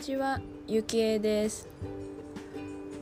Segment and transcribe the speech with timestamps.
[0.00, 1.68] ちは、ゆきえです。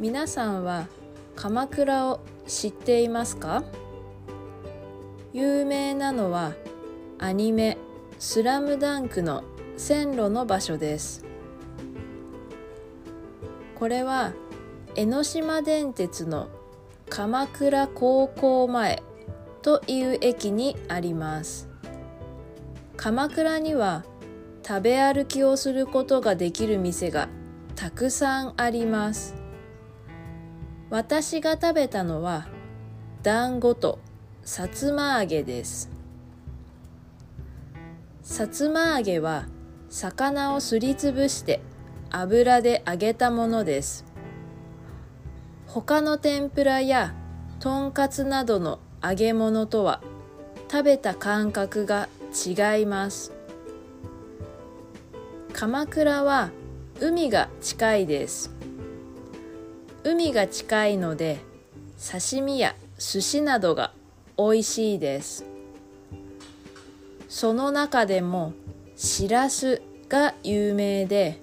[0.00, 0.88] 皆さんは
[1.36, 3.62] 鎌倉を知っていますか？
[5.32, 6.54] 有名なのは
[7.20, 7.78] アニメ
[8.18, 9.44] スラムダンクの
[9.76, 11.24] 線路の場所です。
[13.76, 14.32] これは
[14.96, 16.48] 江ノ島電鉄の
[17.08, 19.04] 鎌倉高校前
[19.62, 21.68] という駅にあります。
[22.96, 24.04] 鎌倉には
[24.68, 27.30] 食べ歩きをすることができる店が
[27.74, 29.34] たくさんあります。
[30.90, 32.48] 私が食べたのは
[33.22, 33.98] 団子と
[34.42, 35.90] さつま揚げです。
[38.20, 39.46] さつま揚げは
[39.88, 41.62] 魚をすりつぶして
[42.10, 44.04] 油で揚げたものです。
[45.66, 47.14] 他の天ぷらや
[47.58, 50.02] とんかつなどの揚げ物とは
[50.70, 52.10] 食べた感覚が
[52.46, 53.37] 違います。
[55.58, 56.50] 鎌倉は
[57.00, 58.52] 海が近いです。
[60.04, 61.40] 海が近いので
[62.00, 63.92] 刺身や寿司などが
[64.36, 65.44] 美味しいです。
[67.28, 68.52] その中でも
[68.94, 71.40] しらすが有名で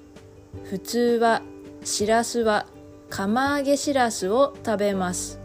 [0.63, 1.41] 普通は
[1.83, 2.67] しらすは
[3.09, 5.41] 釜揚げしらすを食べます。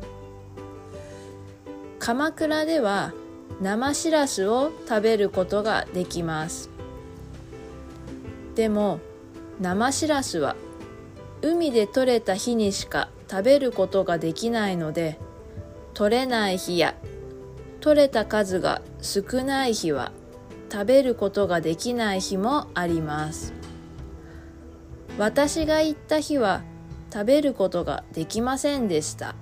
[1.99, 3.13] 鎌倉では
[3.61, 6.71] 生しらすを食べることができます。
[8.61, 9.01] でも
[9.59, 10.55] 生しらすは
[11.41, 15.19] 海で採れた日にしか食べることができないので
[15.95, 16.95] 取れない日や
[17.81, 20.13] 取れた数が少ない日は
[20.71, 23.55] 食べることができない日もあります。
[25.17, 26.63] 私が行った日は
[27.11, 29.35] 食べることができませんでした。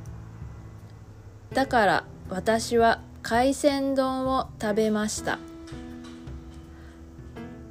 [1.52, 5.41] だから私は海鮮丼を食べました。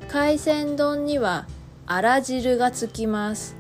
[0.10, 1.48] 海鮮丼には
[1.86, 3.58] あら汁がつきます。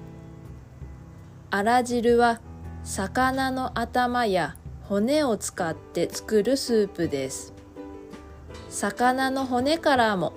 [1.51, 2.39] あら汁は
[2.83, 7.53] 魚の頭や骨を使って作るスープです。
[8.69, 10.33] 魚の骨からも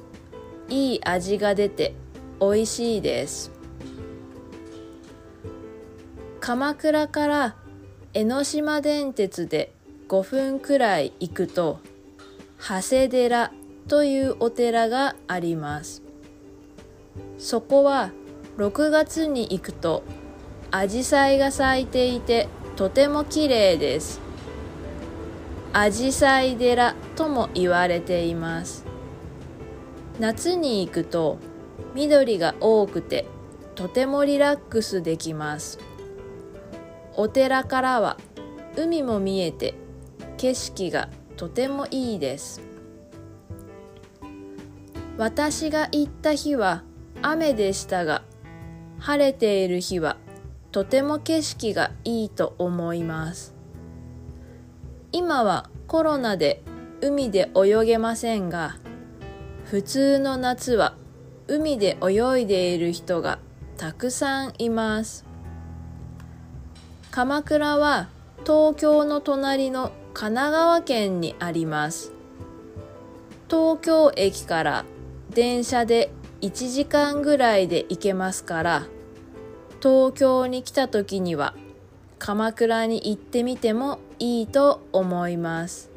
[0.68, 1.94] いい味が出て
[2.40, 3.52] 美味しいです。
[6.40, 7.56] 鎌倉から
[8.14, 9.72] 江ノ島電鉄で
[10.08, 11.78] 5分くらい行くと
[12.58, 13.52] 長谷寺
[13.86, 15.99] というお寺があります。
[17.38, 18.12] そこは
[18.56, 20.02] 6月に行くと
[20.70, 24.20] アジサイが咲いていてとても綺麗です。
[25.72, 28.84] アジサイ寺とも言われています。
[30.18, 31.38] 夏に行くと
[31.94, 33.26] 緑が多くて
[33.74, 35.78] とてもリラックスできます。
[37.16, 38.16] お寺からは
[38.76, 39.74] 海も見えて
[40.36, 42.60] 景色がとてもいいです。
[45.16, 46.82] 私が行った日は
[47.22, 48.22] 雨でしたが
[48.98, 50.16] 晴れている日は
[50.72, 53.54] とても景色がいいと思います。
[55.12, 56.62] 今はコロナで
[57.00, 58.76] 海で泳げませんが
[59.64, 60.94] 普通の夏は
[61.48, 63.40] 海で泳いでいる人が
[63.76, 65.24] たくさんいます。
[67.10, 68.08] 鎌倉は
[68.42, 72.12] 東京の隣の神奈川県にあります。
[73.48, 74.84] 東京駅から
[75.34, 78.86] 電車で1時間ぐらいで行けますから
[79.82, 81.54] 東京に来た時には
[82.18, 85.90] 鎌倉に行ってみてもいいと思います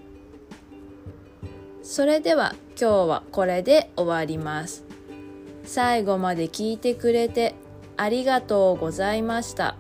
[1.82, 4.86] それでは今日はこれで終わります
[5.64, 7.56] 最後まで聞いてくれて
[7.98, 9.78] ありがとうございました。